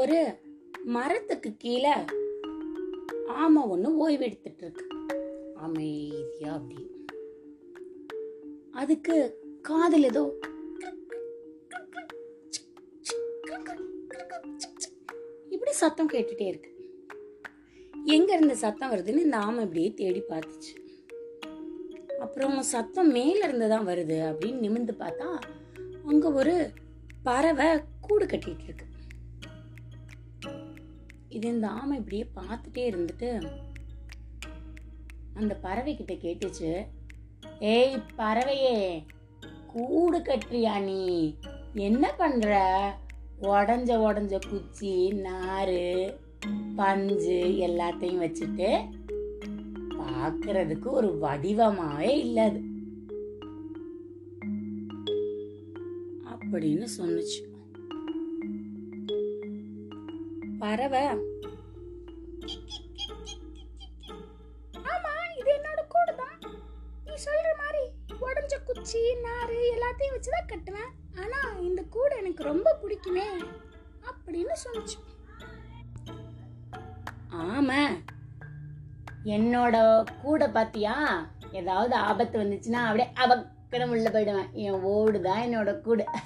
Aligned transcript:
ஒரு 0.00 0.18
மரத்துக்கு 0.94 1.50
கீழே 1.62 1.94
ஆமை 3.42 3.62
ஒன்று 3.72 3.88
ஓய்வு 4.04 4.24
எடுத்துட்டு 4.24 4.62
இருக்கு 4.64 4.86
அமைதியா 5.64 6.52
அப்படி. 6.58 6.82
அதுக்கு 8.80 9.16
காதில் 9.68 10.06
ஏதோ 10.10 10.22
இப்படி 15.48 15.72
சத்தம் 15.82 16.12
கேட்டுட்டே 16.14 16.46
இருக்கு. 16.52 16.70
எங்க 18.16 18.30
இருந்த 18.36 18.54
சத்தம் 18.64 18.92
வருதுன்னு 18.92 19.26
இந்த 19.26 19.38
ஆமை 19.46 19.62
இப்படியே 19.64 19.90
தேடி 20.00 20.22
பார்த்துச்சு. 20.32 20.74
அப்புறம் 22.24 22.56
சத்தம் 22.74 23.12
மேல 23.18 23.44
இருந்து 23.48 23.68
தான் 23.74 23.86
வருது 23.92 24.18
அப்படின்னு 24.30 24.64
நிமிர்ந்து 24.66 24.96
பார்த்தா 24.98 25.28
அங்க 26.10 26.32
ஒரு 26.40 26.56
பறவை 27.28 27.68
கூடு 28.00 28.24
கட்டிட்டு 28.26 28.66
இருக்கு. 28.68 28.86
இது 31.34 31.48
இந்த 31.48 31.68
ஆமை 31.68 31.96
இப்படியே 31.96 32.26
பார்த்துட்டே 32.36 32.92
இருந்துட்டு 32.92 33.50
அந்த 35.34 35.54
பறவை 35.54 35.96
கேட்டுச்சு 35.96 36.86
ஏய் 37.60 38.02
பறவையே 38.18 39.04
கூடு 39.66 40.18
கட்டுறியா 40.18 40.82
நீ? 40.82 41.34
என்ன 41.74 42.12
பண்ற? 42.12 42.52
உடஞ்ச 43.42 43.90
உடஞ்ச 44.06 44.38
குச்சி 44.48 45.08
நார் 45.10 46.14
பஞ்சு 46.76 47.44
எல்லாத்தையும் 47.60 48.22
வச்சுட்டு 48.24 48.90
பார்க்கிறதுக்கு 49.98 50.90
ஒரு 50.90 51.18
வடிவமாவே 51.22 52.08
இல்லை 52.08 52.42
அது. 52.42 52.60
அப்படின்னு 56.26 56.86
சொன்னுச்சு. 56.98 57.53
பறவை. 60.64 61.06
ஆமா 64.90 65.38
இது 65.38 65.54
என்னோட 65.54 65.88
கூடு 65.88 66.16
தான் 66.16 66.38
நீ 67.04 67.12
சொல்ற 67.24 67.58
மாதிரி 67.58 67.94
உடஞ்ச 68.20 68.64
குச்சி 68.64 69.22
நாறு 69.22 69.76
எல்லாத்தையும் 69.76 70.14
வச்சுதான் 70.14 70.48
கட்டுவேன். 70.48 71.20
ஆனா 71.20 71.60
இந்த 71.60 71.82
கூடு 71.82 72.16
எனக்கு 72.16 72.42
ரொம்ப 72.42 72.78
பிடிக்குமே 72.82 73.42
அப்படின்னு 74.10 74.50
சொல்லுச்சு. 74.64 74.96
ஆமா. 77.30 78.02
என்னோட 79.24 80.04
கூட 80.22 80.48
பாத்தியா? 80.48 81.26
ஏதாவது 81.52 81.94
ஆபத்து 81.94 82.38
வந்துச்சுன்னா 82.38 82.72
அப்படியே 82.72 83.10
அவக்கடம் 83.14 83.90
உள்ள 83.90 84.10
போயிடுவேன். 84.10 84.52
என் 84.52 84.72
ஓடு 84.72 85.20
தான் 85.20 85.38
என்னோட 85.38 85.80
கூடு. 85.80 86.04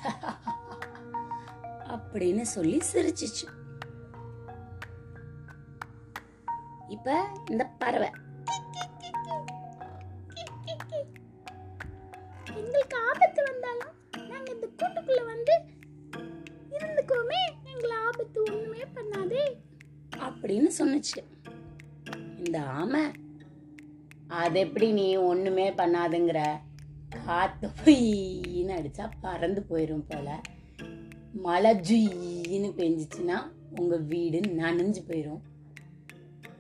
அப்படின்னு 1.95 2.41
சொல்லி 2.41 2.83
சிரிச்சிச்சு. 2.93 3.47
இப்ப 6.89 7.29
இந்த 7.51 7.65
பறவை. 7.79 8.11
எங்களுக்கு 12.55 12.99
ஆபத்து 12.99 13.43
வந்தாலும் 13.43 13.95
நாங்க 14.29 14.53
இந்த 14.53 14.69
கூட்டுக்குள்ள 14.79 15.25
வந்து 15.25 15.63
இருந்துக்கோமே 16.71 17.41
எங்களை 17.65 17.97
ஆபத்து 17.97 18.43
ஒண்ணுமே 18.43 18.85
பண்ணாதே. 18.95 19.57
அப்படின்னு 20.19 20.71
சொன்னுச்சு. 20.79 21.25
இந்த 22.45 22.63
ஆமை 22.63 23.03
அது 24.29 24.61
எப்படி 24.61 24.93
நீ 24.93 25.17
ஒண்ணுமே 25.17 25.71
பண்ணாதுங்கிற? 25.71 26.57
காத்து 27.25 27.71
பொய்ன்னு 27.85 28.75
அடிச்சா 28.79 29.11
பறந்து 29.21 29.65
போயிரும் 29.71 30.05
போல. 30.09 30.41
மழை 31.33 31.75
ஜுயின்னு 31.75 32.73
பெஞ்சிச்சுன்னா 32.73 33.51
உங்க 33.81 33.97
வீடு 33.97 34.41
நனைஞ்சு 34.41 35.01
போயிரும். 35.09 35.41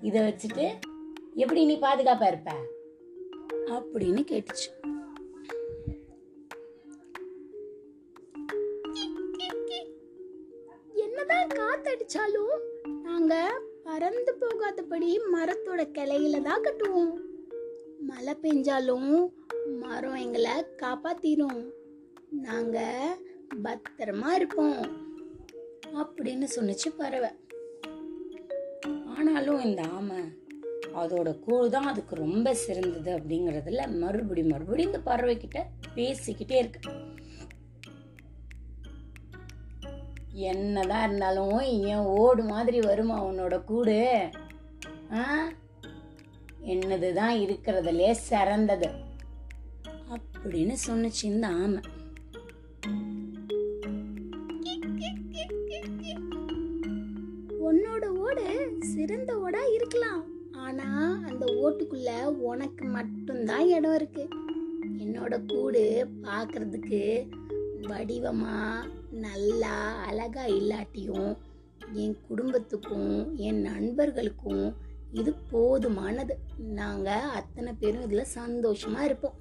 இதை 0.00 0.20
வச்சுட்டு 0.22 0.78
எப்படி 1.34 1.64
நீ 1.64 1.78
பாதுகாப்பா 1.78 2.26
இருப்ப? 2.26 2.53
அப்படின்னு 3.66 4.25
கேட்டுச்சு. 4.31 4.76
என்னதான் 10.94 11.47
காத்தடிச்சாலும் 11.47 12.58
நாங்க 13.03 13.60
பறந்து 13.84 14.37
போகாதபடி 14.41 15.20
மரத்தோட 15.32 15.87
கிளையில 15.92 16.42
தான் 16.42 16.62
கட்டுவோம். 16.62 17.20
மழை 18.00 18.34
பெஞ்சாலும் 18.42 19.32
மரம் 19.81 20.14
எங்களை 20.14 20.50
காப்பாத்திரும். 20.53 21.70
நாங்க 22.31 22.78
பத்திரமா 23.62 24.28
இருப்போம். 24.31 25.06
அப்படின்னு 25.94 26.47
சொன்னிச்சு 26.56 26.97
பறவை. 26.97 27.31
ஆனாலும் 29.18 29.60
இந்த 29.60 29.82
ஆமை 29.82 30.16
அதோட 30.94 31.38
கூழ் 31.38 31.70
தான் 31.70 31.86
அதுக்கு 31.86 32.14
ரொம்ப 32.14 32.54
சிறந்தது 32.54 33.18
அப்படிங்கறதுல 33.18 33.98
மறுபடி 33.98 34.42
மறுபடி 34.42 34.82
இந்த 34.82 35.00
பறவை 35.00 35.36
கிட்ட 35.36 35.66
பேசிக்கிட்டே 35.94 36.52
இருக்கு. 36.52 36.90
என்னதான் 40.32 41.04
இருந்தாலும் 41.04 41.58
என் 41.58 41.98
ஓடு 41.98 42.42
மாதிரி 42.42 42.80
வருமா 42.80 43.26
உன்னோட 43.26 43.64
கூடு? 43.64 44.30
ஆ? 45.12 45.48
என்னதுதான் 46.60 47.36
இருக்கிறதுலே 47.36 48.12
சிறந்தது. 48.12 48.88
அப்படின்னு 50.10 50.74
சொன்னுச்சு 50.88 51.22
இந்த 51.22 51.46
ஆமை. 51.46 51.80
ஓடு 58.38 58.76
சிறந்த 58.81 59.32
ஓடா 59.38 59.72
இருக்கலாம். 59.72 60.25
ஆனா 60.53 60.87
அந்த 61.26 61.44
ஓட்டுக்குள்ள 61.47 62.25
உனக்கு 62.25 62.84
மட்டும்தான் 62.84 63.69
இடம் 63.69 63.94
இருக்கு. 63.94 64.28
என்னோட 64.99 65.47
கூடு 65.47 66.09
பார்க்கறதுக்கு 66.22 67.28
வடிவமா 67.82 68.84
நல்லா 69.10 69.94
அழகா 69.94 70.47
இல்லாட்டியும் 70.47 71.37
என் 71.93 72.16
குடும்பத்துக்கும் 72.28 73.37
என் 73.37 73.60
நண்பர்களுக்கும் 73.60 74.75
இது 75.12 75.34
போதுமானது. 75.53 76.31
நாங்க 76.56 77.10
அத்தனை 77.15 77.72
பேரும் 77.72 78.10
இதுல 78.10 78.25
சந்தோஷமா 78.34 79.00
இருப்போம். 79.00 79.34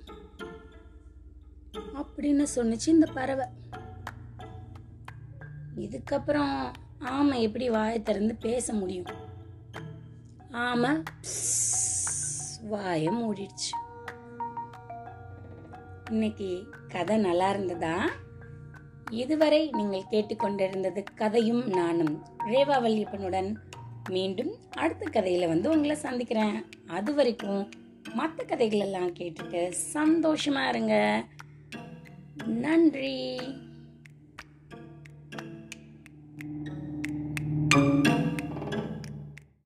அப்படின்னு 1.73 2.45
சொன்னுச்சு 2.55 2.87
இந்த 2.87 3.07
பறவை. 3.13 3.45
இதுக்கப்புறம் 5.75 6.73
ஆமை 6.99 7.41
எப்படி 7.41 7.69
வாயை 7.69 8.01
திறந்து 8.01 8.35
பேச 8.35 8.73
முடியும்? 8.73 9.05
ஆமை 10.51 10.89
வாயை 12.61 13.07
மூடிடுச்சு. 13.07 13.73
இன்னைக்கு 16.09 16.63
கதை 16.87 17.17
நல்லா 17.17 17.49
இருந்ததா? 17.49 18.09
இதுவரை 19.11 19.69
நீங்கள் 19.69 20.05
கேட்டுக்கொண்டிருந்தது 20.11 21.03
கதையும் 21.15 21.67
நானும் 21.67 22.25
ரேவா 22.47 22.81
வல்லியப்பனுடன் 22.81 23.55
மீண்டும் 24.09 24.55
அடுத்த 24.71 25.21
கதையில 25.21 25.47
வந்து 25.47 25.69
உங்களை 25.69 25.95
சந்திக்கிறேன். 25.95 26.69
அது 26.87 27.13
வரைக்கும் 27.13 27.69
மற்ற 28.13 28.43
கதைகள் 28.43 28.79
எல்லாம் 28.79 29.13
கேட்டுட்டு 29.13 29.73
சந்தோஷமா 29.93 30.67
இருங்க. 30.67 31.23
நன்றி. 32.45 33.35